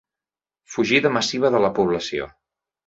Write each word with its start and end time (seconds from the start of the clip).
Fugida 0.75 1.11
massiva 1.19 1.55
de 1.57 1.63
la 1.67 1.73
població. 1.83 2.29